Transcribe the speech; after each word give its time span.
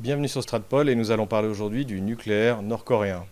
Bienvenue 0.00 0.26
sur 0.26 0.42
Stratpol 0.42 0.88
et 0.88 0.96
nous 0.96 1.12
allons 1.12 1.28
parler 1.28 1.46
aujourd'hui 1.46 1.84
du 1.84 2.00
nucléaire 2.00 2.62
nord-coréen. 2.62 3.26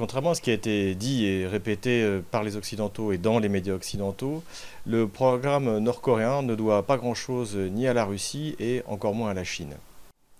Contrairement 0.00 0.30
à 0.30 0.34
ce 0.34 0.40
qui 0.40 0.48
a 0.48 0.54
été 0.54 0.94
dit 0.94 1.26
et 1.26 1.46
répété 1.46 2.02
euh, 2.02 2.22
par 2.30 2.42
les 2.42 2.56
Occidentaux 2.56 3.12
et 3.12 3.18
dans 3.18 3.38
les 3.38 3.50
médias 3.50 3.74
occidentaux, 3.74 4.42
le 4.86 5.06
programme 5.06 5.76
nord-coréen 5.76 6.40
ne 6.40 6.54
doit 6.54 6.84
pas 6.84 6.96
grand-chose 6.96 7.54
ni 7.54 7.86
à 7.86 7.92
la 7.92 8.06
Russie 8.06 8.56
et 8.58 8.82
encore 8.86 9.12
moins 9.12 9.28
à 9.28 9.34
la 9.34 9.44
Chine. 9.44 9.74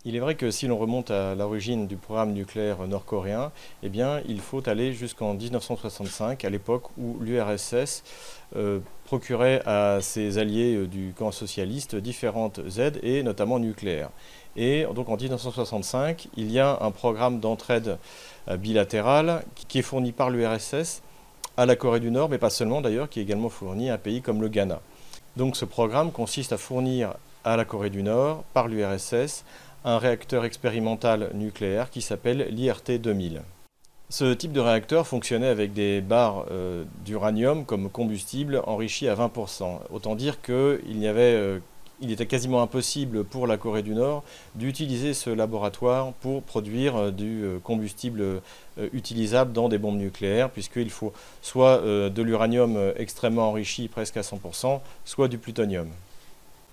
Il 0.06 0.16
est 0.16 0.18
vrai 0.18 0.34
que 0.34 0.50
si 0.50 0.66
l'on 0.66 0.78
remonte 0.78 1.10
à 1.10 1.34
l'origine 1.34 1.86
du 1.86 1.96
programme 1.96 2.32
nucléaire 2.32 2.88
nord-coréen, 2.88 3.52
eh 3.82 3.90
il 4.26 4.40
faut 4.40 4.66
aller 4.66 4.94
jusqu'en 4.94 5.34
1965, 5.34 6.42
à 6.42 6.48
l'époque 6.48 6.84
où 6.96 7.18
l'URSS 7.20 8.02
euh, 8.56 8.78
procurait 9.04 9.60
à 9.66 9.98
ses 10.00 10.38
alliés 10.38 10.74
euh, 10.74 10.86
du 10.86 11.12
camp 11.14 11.32
socialiste 11.32 11.96
différentes 11.96 12.60
aides 12.78 12.98
et 13.02 13.22
notamment 13.22 13.58
nucléaires. 13.58 14.08
Et 14.56 14.86
donc 14.94 15.08
en 15.08 15.16
1965, 15.16 16.28
il 16.36 16.50
y 16.50 16.58
a 16.58 16.78
un 16.80 16.90
programme 16.90 17.40
d'entraide 17.40 17.98
euh, 18.48 18.56
bilatérale 18.56 19.44
qui 19.68 19.78
est 19.78 19.82
fourni 19.82 20.12
par 20.12 20.30
l'URSS 20.30 21.02
à 21.56 21.66
la 21.66 21.76
Corée 21.76 22.00
du 22.00 22.10
Nord, 22.10 22.28
mais 22.28 22.38
pas 22.38 22.50
seulement 22.50 22.80
d'ailleurs, 22.80 23.08
qui 23.08 23.20
est 23.20 23.22
également 23.22 23.48
fourni 23.48 23.90
à 23.90 23.94
un 23.94 23.98
pays 23.98 24.22
comme 24.22 24.40
le 24.40 24.48
Ghana. 24.48 24.80
Donc 25.36 25.56
ce 25.56 25.64
programme 25.64 26.10
consiste 26.10 26.52
à 26.52 26.58
fournir 26.58 27.14
à 27.44 27.56
la 27.56 27.64
Corée 27.64 27.90
du 27.90 28.02
Nord, 28.02 28.44
par 28.52 28.68
l'URSS, 28.68 29.44
un 29.84 29.98
réacteur 29.98 30.44
expérimental 30.44 31.30
nucléaire 31.34 31.90
qui 31.90 32.02
s'appelle 32.02 32.48
l'IRT 32.50 32.98
2000. 32.98 33.42
Ce 34.10 34.34
type 34.34 34.52
de 34.52 34.60
réacteur 34.60 35.06
fonctionnait 35.06 35.46
avec 35.46 35.72
des 35.72 36.00
barres 36.00 36.46
euh, 36.50 36.84
d'uranium 37.04 37.64
comme 37.64 37.88
combustible 37.88 38.60
enrichi 38.66 39.08
à 39.08 39.14
20%. 39.14 39.78
Autant 39.90 40.16
dire 40.16 40.42
qu'il 40.42 40.98
y 40.98 41.06
avait 41.06 41.34
euh, 41.34 41.60
il 42.00 42.10
était 42.10 42.26
quasiment 42.26 42.62
impossible 42.62 43.24
pour 43.24 43.46
la 43.46 43.56
Corée 43.56 43.82
du 43.82 43.94
Nord 43.94 44.22
d'utiliser 44.54 45.14
ce 45.14 45.30
laboratoire 45.30 46.12
pour 46.14 46.42
produire 46.42 46.96
euh, 46.96 47.10
du 47.10 47.44
combustible 47.62 48.40
utilisable 48.92 49.52
dans 49.52 49.68
des 49.68 49.78
bombes 49.78 49.98
nucléaires, 49.98 50.50
puisqu'il 50.50 50.90
faut 50.90 51.12
soit 51.42 51.82
de 51.82 52.22
l'uranium 52.22 52.78
extrêmement 52.96 53.48
enrichi, 53.48 53.88
presque 53.88 54.16
à 54.16 54.22
100%, 54.22 54.80
soit 55.04 55.28
du 55.28 55.36
plutonium. 55.36 55.88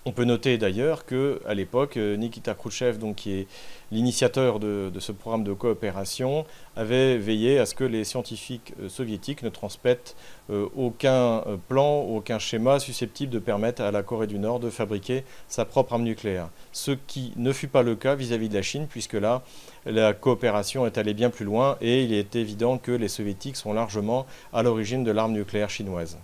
On 0.04 0.12
peut 0.12 0.24
noter 0.24 0.58
d'ailleurs 0.58 1.04
qu'à 1.04 1.54
l'époque, 1.54 1.96
euh, 1.96 2.16
Nikita 2.16 2.54
Khrouchtchev, 2.54 2.98
donc, 2.98 3.16
qui 3.16 3.32
est 3.32 3.46
l'initiateur 3.90 4.58
de, 4.58 4.90
ce 5.00 5.12
programme 5.12 5.44
de 5.44 5.52
coopération, 5.52 6.46
avait 6.76 7.18
veillé 7.18 7.58
à 7.58 7.66
ce 7.66 7.74
que 7.74 7.84
les 7.84 8.04
scientifiques 8.04 8.72
euh, 8.80 8.88
soviétiques 8.88 9.42
ne 9.42 9.48
transmettent 9.48 10.16
euh, 10.50 10.66
aucun 10.76 11.42
plan, 11.68 12.00
aucun 12.02 12.38
schéma 12.38 12.78
susceptible 12.78 13.32
de 13.32 13.38
permettre 13.38 13.82
à 13.82 13.90
la 13.90 14.02
Corée 14.02 14.28
du 14.28 14.38
Nord 14.38 14.60
de 14.60 14.70
fabriquer 14.70 15.24
sa 15.48 15.64
propre 15.64 15.94
arme 15.94 16.04
nucléaire. 16.04 16.48
Ce 16.72 16.92
qui 16.92 17.32
ne 17.36 17.52
fut 17.52 17.68
pas 17.68 17.82
le 17.82 17.96
cas 17.96 18.14
vis-à-vis 18.14 18.46
-vis 18.46 18.50
de 18.50 18.54
la 18.54 18.62
Chine, 18.62 18.86
puisque 18.88 19.14
là, 19.14 19.42
la 19.84 20.14
coopération 20.14 20.86
est 20.86 20.96
allée 20.96 21.14
bien 21.14 21.28
plus 21.28 21.44
loin 21.44 21.76
et 21.80 22.04
il 22.04 22.12
est 22.12 22.36
évident 22.36 22.78
que 22.78 22.92
les 22.92 23.08
soviétiques 23.08 23.56
sont 23.56 23.72
largement 23.74 24.26
à 24.52 24.62
l'origine 24.62 25.04
de 25.04 25.10
l'arme 25.10 25.32
nucléaire 25.32 25.70
chinoise. 25.70 26.16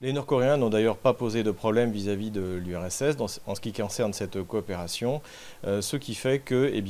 Les 0.00 0.12
Nord-Coréens 0.12 0.56
n'ont 0.56 0.70
d'ailleurs 0.70 0.96
pas 0.96 1.14
posé 1.14 1.44
de 1.44 1.52
problème 1.52 1.92
vis-à-vis 1.92 2.32
de 2.32 2.40
l'URSS 2.56 3.16
en 3.46 3.54
ce 3.54 3.60
qui 3.60 3.72
concerne 3.72 4.12
cette 4.12 4.42
coopération, 4.42 5.22
euh, 5.64 5.80
ce 5.80 5.96
qui 5.96 6.16
fait 6.16 6.40
que 6.40 6.68
eh 6.74 6.80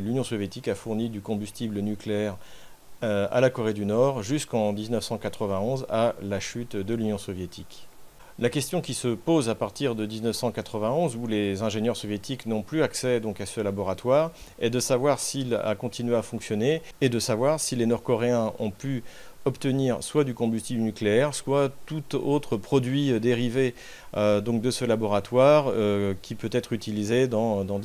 l'Union 0.00 0.24
soviétique 0.24 0.66
a 0.66 0.74
fourni 0.74 1.10
du 1.10 1.20
combustible 1.20 1.80
nucléaire 1.80 2.38
euh, 3.02 3.28
à 3.30 3.42
la 3.42 3.50
Corée 3.50 3.74
du 3.74 3.84
Nord 3.84 4.22
jusqu'en 4.22 4.72
1991 4.72 5.84
à 5.90 6.14
la 6.22 6.40
chute 6.40 6.76
de 6.76 6.94
l'Union 6.94 7.18
soviétique. 7.18 7.88
La 8.40 8.48
question 8.48 8.80
qui 8.80 8.94
se 8.94 9.08
pose 9.08 9.50
à 9.50 9.54
partir 9.54 9.94
de 9.94 10.06
1991, 10.06 11.14
où 11.16 11.26
les 11.26 11.60
ingénieurs 11.60 11.98
soviétiques 11.98 12.46
n'ont 12.46 12.62
plus 12.62 12.82
accès 12.82 13.20
donc 13.20 13.38
à 13.42 13.44
ce 13.44 13.60
laboratoire, 13.60 14.30
est 14.58 14.70
de 14.70 14.80
savoir 14.80 15.20
s'il 15.20 15.54
a 15.54 15.74
continué 15.74 16.16
à 16.16 16.22
fonctionner 16.22 16.80
et 17.02 17.10
de 17.10 17.18
savoir 17.18 17.60
si 17.60 17.76
les 17.76 17.84
Nord-Coréens 17.84 18.54
ont 18.58 18.70
pu 18.70 19.02
obtenir 19.44 20.02
soit 20.02 20.24
du 20.24 20.34
combustible 20.34 20.80
nucléaire, 20.80 21.34
soit 21.34 21.72
tout 21.86 22.16
autre 22.16 22.56
produit 22.56 23.18
dérivé 23.20 23.74
euh, 24.16 24.40
de 24.40 24.70
ce 24.70 24.84
laboratoire 24.84 25.66
euh, 25.68 26.14
qui 26.20 26.34
peut 26.34 26.50
être 26.52 26.72
utilisé 26.72 27.28
euh, 27.32 27.64
dans 27.64 27.78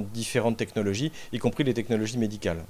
différentes 0.00 0.56
technologies, 0.56 1.12
y 1.32 1.38
compris 1.38 1.64
les 1.64 1.74
technologies 1.74 2.18
médicales 2.18 2.62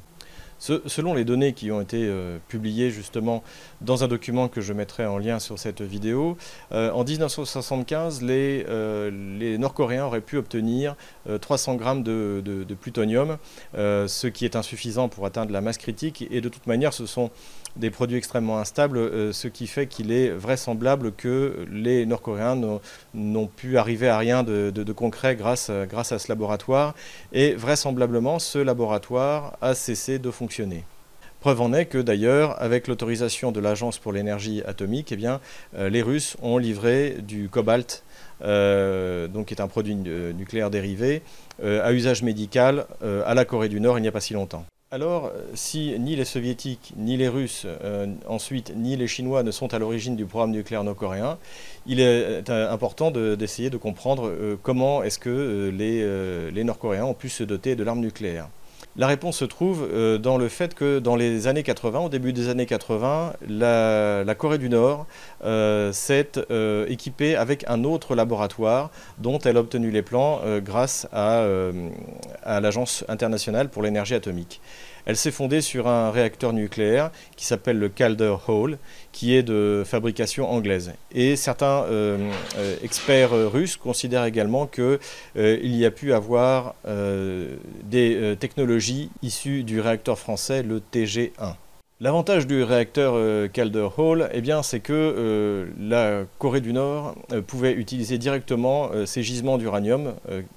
selon 0.61 1.15
les 1.15 1.25
données 1.25 1.55
qui 1.55 1.73
ont 1.73 1.81
été 1.81 2.07
euh, 2.07 2.39
publiées 2.49 2.91
justement 2.91 3.43
dans 3.81 4.05
un 4.05 4.09
document 4.09 4.49
que 4.49 4.61
je 4.61 4.73
mettrai 4.73 5.07
en 5.07 5.19
lien 5.19 5.39
sur 5.39 5.59
cette 5.59 5.81
vidéo, 5.81 6.37
euh, 6.73 6.91
en 6.93 7.03
1975, 7.03 8.21
euh, 8.23 9.11
les, 9.39 9.59
Nord-Coréens 9.59 10.05
auraient 10.05 10.21
pu 10.21 10.37
obtenir 10.37 10.97
300 11.41 11.77
grammes 11.77 12.03
de, 12.03 12.43
de 12.45 12.75
plutonium, 12.75 13.39
ce 13.75 14.27
qui 14.27 14.45
est 14.45 14.57
insuffisant 14.57 15.09
pour 15.09 15.27
atteindre 15.27 15.53
la 15.53 15.61
masse 15.61 15.79
critique. 15.79 16.27
Et 16.31 16.41
de 16.41 16.49
toute 16.49 16.67
manière, 16.67 16.93
ce 16.93 17.07
sont 17.07 17.31
des 17.77 17.91
produits 17.91 18.17
extrêmement 18.17 18.59
instables, 18.59 18.99
euh, 18.99 19.33
ce 19.33 19.49
qui 19.49 19.67
fait 19.67 19.87
qu'il 19.87 20.13
est 20.13 20.31
vraisemblable 20.31 21.13
que 21.13 21.67
les 21.71 22.07
Nord-Coréens 22.07 22.59
n'ont 23.15 23.47
pu 23.47 23.79
arriver 23.79 24.09
à 24.09 24.19
rien 24.19 24.43
de, 24.43 24.93
concret 24.93 25.37
grâce, 25.37 25.71
à 25.71 26.19
ce 26.19 26.29
laboratoire. 26.29 26.95
Et 27.33 27.55
vraisemblablement, 27.55 28.39
ce 28.39 28.59
laboratoire 28.59 29.57
a 29.61 29.75
cessé 29.75 30.19
de 30.19 30.31
fonctionner. 30.31 30.85
Preuve 31.41 31.63
en 31.63 31.73
est 31.73 31.87
que 31.87 31.97
d'ailleurs, 31.97 32.61
avec 32.61 32.87
l'autorisation 32.87 33.51
de 33.51 33.61
l'Agence 33.61 33.99
pour 33.99 34.13
l'énergie 34.13 34.63
atomique, 34.67 35.11
eh 35.13 35.19
euh, 35.75 35.89
les 35.89 36.03
Russes 36.03 36.37
ont 36.43 36.59
livré 36.59 37.17
du 37.23 37.49
cobalt, 37.49 38.05
euh, 38.43 39.27
donc 39.27 39.47
qui 39.47 39.55
est 39.55 39.63
un 39.63 39.69
produit 39.69 39.95
nucléaire 39.95 40.71
dérivé, 40.71 41.23
à 41.63 41.93
usage 41.93 42.23
médical 42.23 42.87
à 43.03 43.35
la 43.35 43.45
Corée 43.45 43.69
du 43.69 43.81
Nord 43.81 43.99
il 43.99 44.03
n'y 44.03 44.09
a 44.09 44.13
pas 44.13 44.21
si 44.21 44.33
longtemps. 44.33 44.65
Alors, 44.93 45.27
euh, 45.27 45.43
si 45.55 45.97
ni 46.01 46.17
les 46.17 46.25
soviétiques, 46.25 46.95
ni 46.97 47.17
les 47.17 47.29
russes, 47.29 47.65
euh, 47.65 48.09
ensuite, 48.27 48.73
ni 48.75 48.97
les 48.97 49.07
chinois 49.07 49.45
ne 49.45 49.53
sont 49.53 49.73
à 49.73 49.79
l'origine 49.79 50.17
du 50.17 50.27
programme 50.27 50.51
nucléaire 50.51 50.83
nord-coréen, 50.83 51.39
il 51.87 52.01
est 52.01 52.51
euh, 52.51 52.73
important 52.73 53.13
d'essayer 53.13 53.71
de, 53.71 53.77
comprendre 53.77 54.35
comment 54.65 55.05
est-ce 55.05 55.21
que 55.21 55.71
les, 55.73 56.51
les 56.51 56.65
Nord-Coréens 56.65 57.05
ont 57.05 57.15
pu 57.15 57.29
se 57.29 57.45
doter 57.45 57.77
de 57.77 57.85
l'arme 57.85 58.01
nucléaire. 58.01 58.49
La 58.97 59.07
réponse 59.07 59.37
se 59.37 59.45
trouve 59.45 59.89
euh, 59.93 60.19
dans 60.19 60.37
le 60.37 60.49
fait 60.49 60.75
que 60.75 60.99
dans 60.99 61.15
les 61.15 61.47
années 61.47 61.63
80, 61.63 62.01
au 62.01 62.09
début 62.09 62.33
des 62.33 62.49
années 62.49 62.67
80, 62.67 63.35
la, 63.49 64.35
Corée 64.37 64.59
du 64.59 64.69
Nord 64.69 65.07
euh, 65.45 65.93
s'est 65.93 66.33
euh, 66.51 66.87
équipée 66.89 67.37
avec 67.37 67.65
un 67.69 67.85
autre 67.85 68.17
laboratoire 68.17 68.91
dont 69.19 69.39
elle 69.39 69.57
a 69.59 69.61
obtenu 69.61 69.93
les 69.93 70.03
plans 70.03 70.41
grâce 70.59 71.07
à, 71.13 71.45
à 72.43 72.61
l'Agence 72.61 73.05
internationale 73.09 73.69
pour 73.69 73.83
l'énergie 73.83 74.15
atomique. 74.15 74.61
Elle 75.07 75.17
s'est 75.17 75.31
fondée 75.31 75.61
sur 75.61 75.89
un 75.89 76.11
réacteur 76.11 76.53
nucléaire 76.53 77.11
qui 77.37 77.47
s'appelle 77.47 77.79
le 77.79 77.89
Calder 77.89 78.35
Hall, 78.49 78.79
qui 79.13 79.35
est 79.35 79.43
de 79.43 79.83
fabrication 79.87 80.51
anglaise. 80.51 80.93
Et 81.13 81.37
certains 81.37 81.85
euh, 81.85 82.31
euh, 82.59 82.77
experts 82.83 83.33
russes 83.33 83.77
considèrent 83.77 84.25
également 84.25 84.67
qu'il 84.67 84.99
euh, 85.37 85.59
y 85.63 85.85
a 85.85 85.91
pu 85.91 86.13
avoir 86.13 86.75
des 87.85 88.37
technologies 88.39 89.11
issues 89.23 89.63
du 89.63 89.81
réacteur 89.81 90.19
français, 90.19 90.63
le 90.63 90.81
TG1. 90.81 91.55
L'avantage 92.03 92.47
du 92.47 92.63
réacteur 92.63 93.13
euh, 93.15 93.47
Calder 93.47 93.87
Hall, 93.99 94.31
eh 94.33 94.41
c'est 94.63 94.81
que 94.81 94.95
euh, 94.95 95.67
la 95.79 96.25
Corée 96.39 96.63
du 96.63 96.73
Nord 96.73 97.15
euh, 97.31 97.43
pouvait 97.43 97.75
utiliser 97.75 98.17
directement 98.17 98.89
ses 99.05 99.23
gisements 99.23 99.59
d'uranium, 99.59 100.15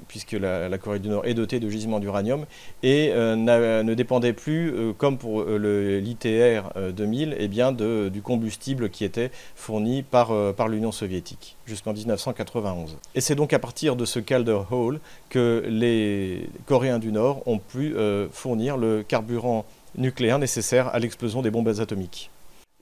puisque 0.07 0.31
la, 0.31 0.78
Corée 0.78 1.00
du 1.00 1.10
Nord 1.10 1.25
est 1.25 1.34
dotée 1.34 1.60
de 1.60 1.68
gisements 1.69 2.00
d'uranium, 2.00 2.45
et 2.81 3.12
ne 3.13 3.94
dépendait 3.94 4.34
plus, 4.34 4.74
comme 4.98 5.18
pour 5.18 5.44
l'ITR 5.44 6.92
2000, 6.92 7.36
eh 7.38 7.48
bien, 7.48 7.72
du 7.72 8.22
combustible 8.22 8.89
qui 8.89 9.04
était 9.04 9.31
fourni 9.56 10.04
par, 10.04 10.31
par 10.54 10.68
l'Union 10.68 10.92
soviétique 10.92 11.57
jusqu'en 11.66 11.94
1991. 11.94 12.98
Et 13.16 13.22
c'est 13.22 13.36
donc 13.36 13.54
à 13.54 13.60
partir 13.60 13.96
de 13.96 14.06
ce 14.06 14.19
Calder 14.19 14.60
Hall 14.72 15.00
que 15.30 15.63
les 15.68 16.50
Coréens 16.66 17.00
du 17.00 17.12
Nord 17.12 17.44
ont 17.48 17.60
pu 17.60 17.96
fournir 18.31 18.78
le 18.78 19.04
carburant 19.04 19.66
nucléaire 19.95 20.40
nécessaire 20.40 20.88
à 20.94 21.00
l'explosion 21.00 21.42
des 21.42 21.51
bombes 21.51 21.68
atomiques. 21.80 22.30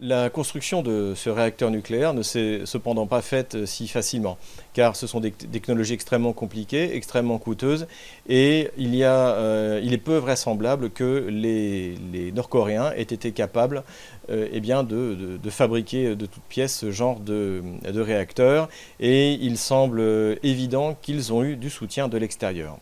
La 0.03 0.31
construction 0.31 0.81
de 0.81 1.13
ce 1.15 1.29
réacteur 1.29 1.69
nucléaire 1.69 2.15
ne 2.15 2.23
s'est 2.23 2.61
cependant 2.65 3.05
pas 3.05 3.21
faite 3.21 3.53
euh, 3.53 3.65
si 3.67 3.87
facilement, 3.87 4.39
car 4.73 4.95
ce 4.95 5.05
sont 5.05 5.19
des 5.19 5.29
technologies 5.29 5.93
extrêmement 5.93 6.33
compliquées, 6.33 6.95
extrêmement 6.95 7.37
coûteuses, 7.37 7.85
et 8.27 8.71
il, 8.79 8.99
euh, 9.03 9.79
est 9.79 9.97
peu 9.99 10.17
vraisemblable 10.17 10.89
que 10.89 11.27
les, 11.29 12.31
Nord-Coréens 12.33 12.93
aient 12.93 13.03
été 13.03 13.31
capables 13.31 13.83
euh, 14.31 14.47
eh 14.51 14.59
de, 14.59 15.49
fabriquer 15.51 16.15
de 16.15 16.25
toutes 16.25 16.41
pièces 16.49 16.75
ce 16.75 16.89
genre 16.89 17.19
de, 17.19 17.61
de 17.87 18.01
réacteur, 18.01 18.69
et 18.99 19.33
il 19.33 19.55
semble 19.55 20.01
évident 20.41 20.97
qu'ils 20.99 21.31
ont 21.31 21.43
eu 21.43 21.55
du 21.57 21.69
soutien 21.69 22.07
de 22.07 22.17
l'extérieur. 22.17 22.79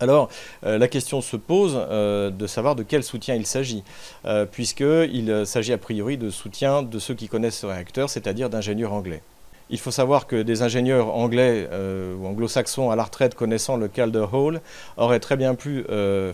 Alors, 0.00 0.28
euh, 0.64 0.78
la 0.78 0.88
question 0.88 1.20
se 1.20 1.36
pose 1.36 1.74
euh, 1.76 2.30
de 2.30 2.46
savoir 2.46 2.76
de 2.76 2.82
quel 2.82 3.02
soutien 3.02 3.34
il 3.34 3.46
s'agit, 3.46 3.82
euh, 4.26 4.44
puisqu'il 4.44 5.46
s'agit 5.46 5.72
a 5.72 5.78
priori 5.78 6.18
de 6.18 6.30
soutien 6.30 6.82
de 6.82 6.98
ceux 6.98 7.14
qui 7.14 7.28
connaissent 7.28 7.60
ce 7.60 7.66
réacteur, 7.66 8.10
c'est-à-dire 8.10 8.50
d'ingénieurs 8.50 8.92
anglais. 8.92 9.22
Il 9.68 9.80
faut 9.80 9.90
savoir 9.90 10.28
que 10.28 10.42
des 10.42 10.62
ingénieurs 10.62 11.08
anglais 11.16 11.68
ou 11.72 12.24
anglo-saxons 12.24 12.92
à 12.92 12.94
la 12.94 13.02
retraite 13.02 13.34
connaissant 13.34 13.76
le 13.76 13.88
Calder 13.88 14.24
Hall 14.32 14.60
auraient 14.96 15.18
très 15.18 15.36
bien 15.36 15.56
pu 15.56 15.84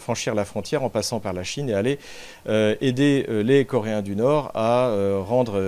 franchir 0.01 0.35
la 0.35 0.45
frontière 0.45 0.83
en 0.83 0.91
passant 0.91 1.19
par 1.19 1.33
la 1.33 1.43
Chine 1.43 1.71
et 1.71 1.73
aller 1.73 1.99
aider 2.47 3.25
les 3.43 3.65
Coréens 3.65 4.03
du 4.03 4.17
Nord 4.17 4.51
à 4.53 4.95
rendre 5.25 5.59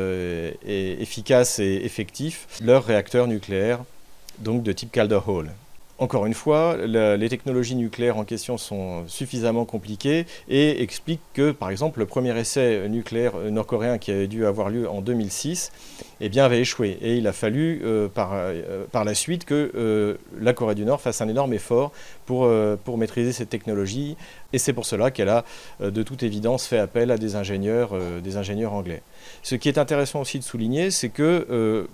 efficace 0.67 1.59
et 1.59 1.81
effectif 1.87 2.49
leur 2.63 2.85
réacteur 2.85 3.29
nucléaire, 3.29 3.81
donc 4.41 4.63
de 4.63 4.73
type 4.73 4.93
Calder 4.93 5.21
Hall. 5.27 5.49
Encore 5.99 6.27
une 6.27 6.35
fois, 6.35 6.77
les 6.87 7.29
technologies 7.29 7.77
nucléaires 7.77 8.17
en 8.17 8.25
question 8.25 8.59
sont 8.59 9.07
suffisamment 9.07 9.65
compliquées 9.65 10.27
et 10.49 10.83
expliquent 10.83 11.21
que, 11.35 11.53
par 11.53 11.71
exemple, 11.71 12.01
le 12.01 12.07
premier 12.07 12.37
essai 12.37 12.89
nucléaire 12.89 13.37
nord-coréen 13.51 13.99
qui 13.99 14.11
avait 14.11 14.27
dû 14.27 14.45
avoir 14.45 14.71
lieu 14.71 14.89
en 14.89 15.01
2006 15.01 15.71
eh 16.21 16.29
bien, 16.29 16.45
avait 16.45 16.61
échoué. 16.61 16.99
Et 17.01 17.17
il 17.17 17.27
a 17.27 17.33
fallu 17.33 17.83
euh, 17.85 18.09
par, 18.09 18.31
euh, 18.33 18.85
par, 18.91 19.05
la 19.05 19.15
suite 19.15 19.45
que 19.45 19.73
euh, 19.75 20.17
la 20.41 20.53
Corée 20.53 20.75
du 20.75 20.85
Nord 20.85 21.01
fasse 21.01 21.21
un 21.21 21.29
énorme 21.29 21.53
effort 21.53 21.93
pour, 22.27 22.51
pour 22.85 22.99
maîtriser 22.99 23.33
cette 23.33 23.51
technologie. 23.51 24.17
Et 24.55 24.59
c'est 24.59 24.73
pour 24.73 24.87
cela 24.87 25.11
qu'elle 25.11 25.31
a 25.31 25.45
de 25.81 26.03
toute 26.05 26.23
évidence 26.23 26.65
fait 26.67 26.79
appel 26.79 27.11
à 27.11 27.19
des 27.19 27.35
ingénieurs, 27.35 27.91
des 28.23 28.37
ingénieurs 28.37 28.73
anglais. 28.73 29.03
Ce 29.43 29.57
qui 29.57 29.69
est 29.69 29.79
intéressant 29.79 30.21
aussi 30.21 30.39
de 30.39 30.45
souligner, 30.45 30.93
c'est 30.93 31.09
que 31.09 31.89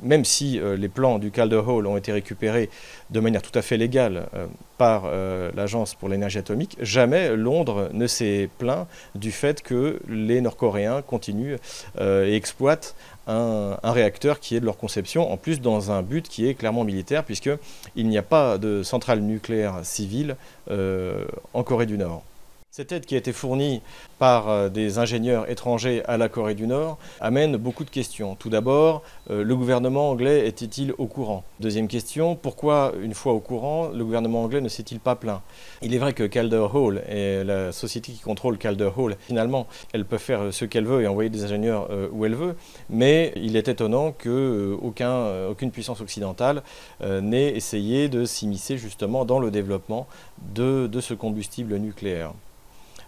même 0.00 0.24
si 0.24 0.60
les 0.76 0.88
plans 0.88 1.18
du 1.18 1.32
Calder 1.32 1.62
Hall 1.66 1.88
ont 1.88 1.96
été 1.96 2.12
récupérés 2.12 2.70
de 3.10 3.18
manière 3.18 3.42
tout 3.42 3.58
à 3.58 3.62
fait 3.62 3.76
légale 3.76 4.28
par 4.76 5.10
l'Agence 5.56 5.96
pour 5.96 6.08
l'énergie 6.08 6.38
atomique, 6.38 6.76
jamais 6.80 7.34
Londres 7.34 7.88
ne 7.92 8.06
s'est 8.06 8.48
plaint 8.58 8.86
du 9.16 9.32
fait 9.32 9.60
que 9.60 9.98
les 10.08 10.40
Nord-Coréens 10.40 11.02
continuent 11.02 11.56
et 12.00 12.36
exploitent 12.36 12.94
un, 13.28 13.92
réacteur 13.92 14.40
qui 14.40 14.56
est 14.56 14.60
de 14.60 14.64
leur 14.64 14.76
conception, 14.76 15.30
en 15.30 15.36
plus 15.36 15.60
dans 15.60 15.90
un 15.90 16.02
but 16.02 16.28
qui 16.28 16.48
est 16.48 16.54
clairement 16.54 16.84
militaire, 16.84 17.24
puisqu'il 17.24 18.08
n'y 18.08 18.18
a 18.18 18.22
pas 18.22 18.58
de 18.58 18.82
centrale 18.82 19.20
nucléaire 19.20 19.80
civile 19.82 20.36
euh, 20.70 21.24
en 21.54 21.62
Corée 21.62 21.86
du 21.86 21.98
Nord. 21.98 22.22
Cette 22.70 22.92
aide 22.92 23.06
qui 23.06 23.14
a 23.14 23.18
été 23.18 23.32
fournie 23.32 23.80
par 24.18 24.50
euh, 24.50 24.68
des 24.68 24.98
ingénieurs 24.98 25.50
étrangers 25.50 26.04
à 26.04 26.18
la 26.18 26.28
Corée 26.28 26.54
du 26.54 26.66
Nord 26.66 26.98
amène 27.18 27.56
beaucoup 27.56 27.82
de 27.82 27.90
questions. 27.90 28.36
Tout 28.36 28.50
d'abord, 28.50 29.02
euh, 29.30 29.42
le 29.42 29.56
gouvernement 29.56 30.10
anglais 30.10 30.46
était-il 30.46 30.92
au 30.98 31.06
courant? 31.06 31.44
Deuxième 31.60 31.88
question, 31.88 32.36
pourquoi, 32.36 32.92
une 33.02 33.14
fois 33.14 33.32
au 33.32 33.40
courant, 33.40 33.88
le 33.88 34.04
gouvernement 34.04 34.42
anglais 34.42 34.60
ne 34.60 34.68
s'est-il 34.68 35.00
pas 35.00 35.16
plaint? 35.16 35.40
Il 35.80 35.94
est 35.94 35.98
vrai 35.98 36.12
que 36.12 36.24
Calder 36.24 36.66
Hall 36.72 37.02
et 37.08 37.42
la 37.42 37.72
société 37.72 38.12
qui 38.12 38.20
contrôle 38.20 38.58
Calder 38.58 38.90
Hall, 38.96 39.16
finalement, 39.26 39.66
elle 39.94 40.04
peut 40.04 40.18
faire 40.18 40.52
ce 40.52 40.66
qu'elle 40.66 40.84
veut 40.84 41.02
et 41.02 41.08
envoyer 41.08 41.30
des 41.30 41.44
ingénieurs 41.44 41.88
euh, 41.90 42.08
où 42.12 42.26
elle 42.26 42.34
veut, 42.34 42.54
mais 42.90 43.32
il 43.34 43.56
est 43.56 43.66
étonnant 43.66 44.12
qu'aucune 44.12 45.70
puissance 45.72 46.02
occidentale 46.02 46.62
n'ait 47.00 47.56
essayé 47.56 48.08
de 48.08 48.26
s'immiscer 48.26 48.76
justement 48.76 49.24
dans 49.24 49.40
le 49.40 49.50
développement 49.50 50.06
de 50.54 51.00
ce 51.00 51.14
combustible 51.14 51.74
nucléaire. 51.78 52.34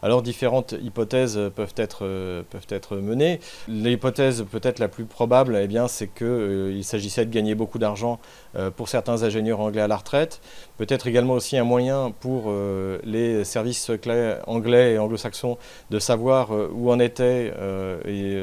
Alors 0.03 0.23
différentes 0.23 0.75
hypothèses 0.83 1.39
peuvent 1.55 1.75
être, 1.77 2.01
euh, 2.03 2.43
peuvent 2.49 2.67
être 2.71 2.97
menées. 2.97 3.41
L'hypothèse 3.69 4.45
peut-être 4.51 4.79
la 4.79 4.89
plus 4.89 5.05
probable, 5.05 5.59
eh 5.61 5.67
bien, 5.67 5.89
c'est 5.89 6.09
qu'il 6.09 6.27
euh, 6.27 6.83
s'agissait 6.83 7.27
de 7.27 7.31
gagner 7.31 7.55
beaucoup 7.55 7.79
d'argent 7.79 8.19
euh, 8.57 8.71
pour 8.71 8.89
certains 8.89 9.23
ingénieurs 9.23 9.61
anglais 9.61 9.83
à 9.83 9.89
la 9.89 9.97
retraite. 9.97 10.41
Peut-être 10.79 11.07
également 11.07 11.35
aussi 11.35 11.59
un 11.59 11.65
moyen 11.65 12.13
pour 12.21 12.51
les 13.05 13.45
services 13.45 13.91
anglais 14.47 14.95
et 14.95 14.99
anglo-saxons 14.99 15.59
de 15.91 15.99
savoir 15.99 16.51
où 16.73 16.91
en 16.91 16.99
était 16.99 17.53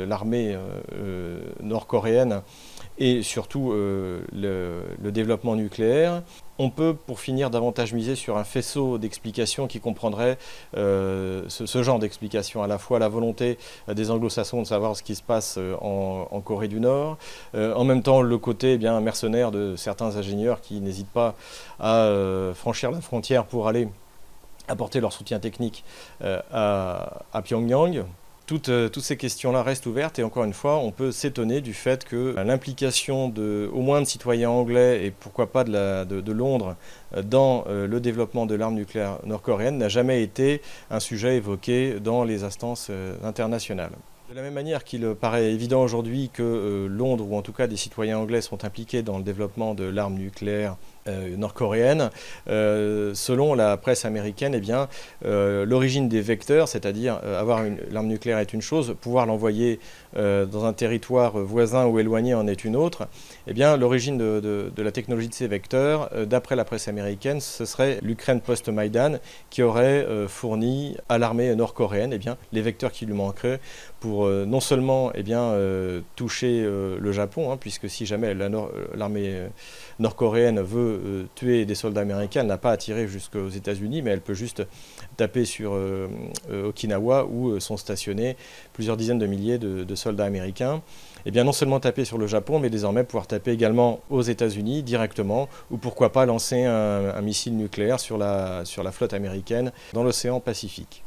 l'armée 0.06 0.56
nord-coréenne 1.64 2.42
et 3.00 3.24
surtout 3.24 3.72
le, 3.72 4.84
développement 5.12 5.56
nucléaire. 5.56 6.22
On 6.60 6.70
peut, 6.70 6.96
pour 6.96 7.20
finir, 7.20 7.50
davantage 7.50 7.94
miser 7.94 8.16
sur 8.16 8.38
un 8.38 8.44
faisceau 8.44 8.98
d'explications 8.98 9.68
qui 9.68 9.80
comprendrait 9.80 10.38
euh, 10.76 11.44
ce, 11.50 11.84
genre 11.84 12.00
d'explications, 12.00 12.64
à 12.64 12.68
la 12.68 12.78
fois 12.78 12.98
la 13.00 13.10
volonté 13.10 13.58
des 13.88 14.10
anglo-saxons 14.10 14.62
de 14.62 14.68
savoir 14.68 14.96
ce 14.96 15.04
qui 15.04 15.16
se 15.16 15.22
passe 15.22 15.56
euh, 15.58 15.76
en, 15.82 16.42
Corée 16.42 16.68
du 16.68 16.80
Nord, 16.80 17.18
euh, 17.56 17.74
en 17.74 17.84
même 17.84 18.02
temps 18.02 18.22
le 18.22 18.38
côté 18.38 18.74
eh 18.74 18.78
bien, 18.78 19.00
mercenaire 19.02 19.52
de 19.52 19.76
certains 19.76 20.16
ingénieurs 20.16 20.62
qui 20.62 20.80
n'hésitent 20.80 21.10
pas 21.10 21.36
à 21.80 22.10
franchir 22.56 22.92
la 22.92 23.02
frontière 23.02 23.46
pour 23.46 23.68
aller 23.68 23.88
apporter 24.68 25.00
leur 25.00 25.14
soutien 25.14 25.40
technique 25.40 25.84
à 26.22 27.42
Pyongyang. 27.44 28.06
Euh, 28.70 28.88
toutes, 28.88 29.04
ces 29.04 29.18
questions-là 29.18 29.62
restent 29.62 29.86
ouvertes 29.88 30.20
et 30.20 30.24
encore 30.24 30.46
une 30.46 30.54
fois, 30.54 30.78
on 30.78 30.92
peut 30.92 31.12
s'étonner 31.12 31.60
du 31.60 31.74
fait 31.74 32.06
que 32.06 32.34
l'implication 32.38 33.28
de, 33.28 33.70
au 33.74 33.82
moins 33.82 34.02
de 34.02 34.06
citoyens 34.06 34.50
anglais 34.50 35.06
et 35.06 35.12
pourquoi 35.12 35.52
pas 35.52 35.66
de, 35.66 36.32
Londres 36.32 36.78
euh, 37.16 37.24
dans 37.24 37.66
euh, 37.68 37.88
le 37.88 38.00
développement 38.00 38.46
de 38.46 38.56
l'arme 38.56 38.76
nucléaire 38.76 39.20
nord-coréenne 39.26 39.78
n'a 39.78 39.90
jamais 39.90 40.24
été 40.24 40.62
un 40.90 41.02
sujet 41.02 41.36
évoqué 41.36 42.00
dans 42.00 42.24
les 42.24 42.44
instances 42.44 42.90
internationales. 43.24 43.92
De 44.30 44.36
la 44.36 44.42
même 44.42 44.56
manière 44.56 44.84
qu'il 44.84 45.16
paraît 45.16 45.54
évident 45.54 45.82
aujourd'hui 45.82 46.30
que 46.34 46.86
Londres, 46.90 47.26
ou 47.30 47.38
en 47.38 47.42
tout 47.42 47.54
cas 47.54 47.68
des 47.68 47.78
citoyens 47.78 48.18
anglais, 48.18 48.42
sont 48.42 48.66
impliqués 48.66 49.02
dans 49.02 49.18
le 49.18 49.24
développement 49.24 49.74
de 49.74 49.86
l'arme 49.86 50.16
nucléaire 50.16 50.74
euh, 50.74 50.78
nord-coréenne. 51.38 52.10
Euh, 52.50 53.14
selon 53.14 53.54
la 53.54 53.78
presse 53.78 54.06
américaine, 54.06 54.54
eh 54.56 54.60
bien, 54.60 54.88
euh, 55.26 55.66
l'origine 55.66 56.10
des 56.10 56.22
vecteurs, 56.22 56.68
c'est-à-dire 56.68 57.20
avoir 57.24 57.64
l'arme 57.92 58.08
nucléaire 58.08 58.40
est 58.40 58.54
une 58.54 58.62
chose, 58.62 58.96
pouvoir 59.00 59.26
l'envoyer 59.26 59.80
dans 60.16 60.66
un 60.66 60.74
territoire 60.74 61.38
voisin 61.38 61.86
ou 61.86 62.00
éloigné 62.00 62.34
en 62.34 62.48
est 62.48 62.66
une 62.66 62.76
autre. 62.76 63.08
Eh 63.46 63.54
bien, 63.54 63.78
l'origine 63.78 64.18
de, 64.18 64.72
la 64.78 64.92
technologie 64.92 65.28
de 65.28 65.34
ces 65.34 65.48
vecteurs, 65.48 66.10
d'après 66.26 66.56
la 66.56 66.66
presse 66.66 66.88
américaine, 66.88 67.40
ce 67.40 67.66
serait 67.66 68.00
l'Ukraine 68.02 68.42
post-Maïdan 68.42 69.20
qui 69.50 69.62
aurait 69.62 70.06
fourni 70.28 70.98
à 71.08 71.18
l'armée 71.18 71.56
nord-coréenne 71.56 72.14
eh 72.14 72.18
bien, 72.18 72.38
les 72.52 72.62
vecteurs 72.62 72.92
qui 72.92 73.06
lui 73.06 73.14
manqueraient 73.14 73.60
pour 74.00 74.28
non 74.28 74.60
seulement 74.60 75.12
bien, 75.24 75.54
toucher 76.16 76.64
le 76.64 77.12
Japon, 77.12 77.52
hein, 77.52 77.58
puisque 77.58 77.90
si 77.90 78.06
jamais 78.06 78.34
l'armée 78.34 79.48
nord-coréenne 80.00 80.62
veut 80.62 80.97
euh, 81.06 81.26
tuer 81.36 81.66
des 81.66 81.76
soldats 81.76 82.02
américains, 82.02 82.44
n'a 82.44 82.58
pas 82.58 82.76
tirer 82.78 83.08
jusqu'aux 83.08 83.50
États-Unis, 83.50 84.02
mais 84.02 84.12
elle 84.12 84.22
peut 84.22 84.34
juste 84.34 84.64
taper 85.16 85.46
sur 85.46 85.74
euh, 85.74 86.08
euh, 86.52 86.70
Okinawa 86.70 87.26
où 87.26 87.60
sont 87.60 87.78
stationnés 87.78 88.36
plusieurs 88.74 88.98
dizaines 88.98 89.20
de 89.20 89.28
milliers 89.28 89.58
de, 89.58 89.96
soldats 89.96 90.26
américains. 90.26 90.82
Et 91.26 91.30
eh 91.30 91.32
bien 91.32 91.44
non 91.44 91.52
seulement 91.52 91.80
taper 91.80 92.06
sur 92.06 92.18
le 92.18 92.28
Japon, 92.28 92.60
mais 92.60 92.70
désormais 92.70 93.04
pouvoir 93.04 93.28
taper 93.28 93.52
également 93.52 94.00
aux 94.10 94.22
États-Unis 94.22 94.84
directement, 94.84 95.50
ou 95.72 95.78
pourquoi 95.78 96.12
pas 96.12 96.26
lancer 96.26 96.64
un, 96.64 97.22
missile 97.22 97.58
nucléaire 97.58 98.00
sur 98.00 98.18
la, 98.18 98.64
sur 98.64 98.84
la 98.84 98.92
flotte 98.92 99.14
américaine 99.14 99.72
dans 99.94 100.04
l'océan 100.04 100.40
Pacifique. 100.40 101.04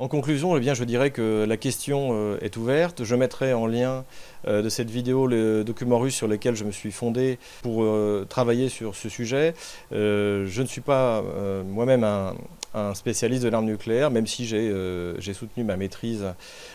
En 0.00 0.08
conclusion, 0.08 0.56
eh 0.56 0.74
je 0.74 0.84
dirais 0.84 1.10
que 1.10 1.44
la 1.46 1.58
question 1.58 2.34
est 2.40 2.56
ouverte. 2.56 3.04
Je 3.04 3.14
mettrai 3.14 3.52
en 3.52 3.66
lien 3.66 4.06
de 4.46 4.68
cette 4.70 4.90
vidéo 4.90 5.26
le 5.26 5.62
document 5.62 5.98
russe 5.98 6.14
sur 6.14 6.26
lequel 6.26 6.56
je 6.56 6.64
me 6.64 6.70
suis 6.70 6.90
fondé 6.90 7.38
pour 7.60 7.86
travailler 8.26 8.70
sur 8.70 8.96
ce 8.96 9.10
sujet. 9.10 9.52
je 9.90 10.62
ne 10.62 10.66
suis 10.66 10.80
pas 10.80 11.22
moi-même 11.66 12.04
un, 12.04 12.34
un 12.74 12.94
spécialiste 12.94 13.42
de 13.42 13.48
l'arme 13.48 13.64
nucléaire, 13.64 14.10
même 14.10 14.26
si 14.26 14.46
j'ai 14.46 14.70
euh, 14.70 15.20
soutenu 15.34 15.64
ma 15.64 15.76
maîtrise 15.76 16.24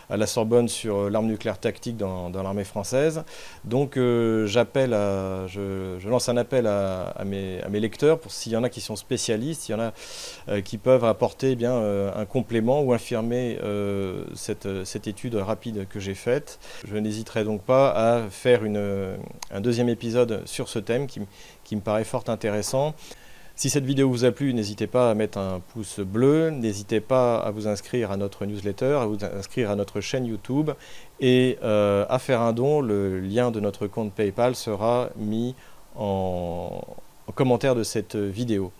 à 0.10 0.18
la 0.18 0.28
Sorbonne 0.28 0.68
sur 0.68 0.98
euh, 0.98 1.10
l'arme 1.10 1.28
nucléaire 1.28 1.58
tactique 1.58 1.98
dans, 1.98 2.30
l'armée 2.30 2.66
française. 2.66 3.24
Donc 3.64 3.98
euh, 3.98 4.46
j'appelle 4.46 4.92
je, 4.92 6.08
lance 6.08 6.30
un 6.30 6.38
appel 6.38 6.68
à, 6.68 7.24
mes, 7.26 7.62
lecteurs 7.80 8.20
pour 8.20 8.32
s'il 8.32 8.52
y 8.52 8.58
en 8.58 8.64
a 8.64 8.70
qui 8.70 8.82
sont 8.82 8.96
spécialistes, 8.96 9.64
s'il 9.64 9.76
y 9.76 9.80
en 9.80 9.92
a 10.48 10.62
qui 10.62 10.78
peuvent 10.78 11.06
apporter 11.06 11.52
eh 11.52 11.56
bien, 11.56 11.76
un 12.16 12.26
complément 12.26 12.82
ou 12.82 12.94
infirmer 12.94 13.58
cette, 14.34 15.08
étude 15.08 15.36
rapide 15.36 15.88
que 15.90 16.00
j'ai 16.00 16.14
faite. 16.14 16.60
Je 16.88 16.96
n'hésiterai 16.98 17.44
donc 17.44 17.62
pas 17.62 17.92
à 17.92 18.30
faire 18.30 18.62
un 18.64 19.62
deuxième 19.62 19.90
épisode 19.90 20.42
sur 20.46 20.70
ce 20.70 20.80
thème 20.80 21.08
qui 21.08 21.76
me 21.76 21.82
paraît 21.82 22.04
fort 22.04 22.24
intéressant. 22.28 22.94
Si 23.56 23.70
cette 23.70 23.86
vidéo 23.86 24.10
vous 24.10 24.26
a 24.26 24.32
plu, 24.32 24.54
n'hésitez 24.54 24.86
pas 24.86 25.10
à 25.10 25.14
mettre 25.14 25.38
un 25.38 25.62
pouce 25.74 26.00
bleu, 26.00 26.50
n'hésitez 26.50 27.00
pas 27.00 27.38
à 27.38 27.52
vous 27.52 27.68
inscrire 27.68 28.12
à 28.12 28.18
notre 28.18 28.46
newsletter, 28.46 28.98
à 29.02 29.06
vous 29.06 29.18
inscrire 29.24 29.72
à 29.72 29.76
notre 29.76 30.02
chaîne 30.02 30.26
YouTube 30.26 30.72
Et 31.22 31.58
à 31.62 32.20
faire 32.20 32.42
un 32.42 32.52
don, 32.52 32.82
le 32.82 33.20
lien 33.22 33.52
de 33.52 33.60
notre 33.62 33.88
compte 33.88 34.12
PayPal 34.14 34.56
sera 34.56 35.10
mis 35.16 35.56
en 35.96 36.82
commentaire 37.34 37.76
de 37.76 37.84
cette 37.84 38.16
vidéo. 38.18 38.72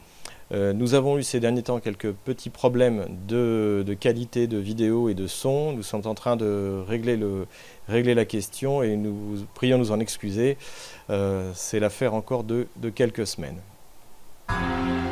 Euh, 0.52 0.74
nous 0.74 0.94
avons 0.94 1.18
eu 1.18 1.24
ces 1.24 1.40
derniers 1.40 1.64
temps 1.64 1.80
quelques 1.80 2.12
petits 2.12 2.52
problèmes 2.52 3.06
de, 3.28 3.84
qualité 4.00 4.46
de 4.48 4.58
vidéo 4.58 5.10
et 5.10 5.16
de 5.16 5.28
son. 5.28 5.72
Nous 5.72 5.84
sommes 5.84 6.06
en 6.06 6.14
train 6.14 6.36
de 6.36 6.84
régler, 6.88 7.18
la 8.14 8.26
question 8.26 8.84
et 8.84 8.96
nous 8.96 9.46
prions 9.56 9.78
nous 9.78 9.92
en 9.92 10.00
excuser. 10.00 10.58
Euh, 11.10 11.52
c'est 11.56 11.80
l'affaire 11.80 12.14
encore 12.14 12.44
de 12.44 12.68
quelques 12.94 13.26
semaines. 13.26 13.60
Bye. 14.48 15.05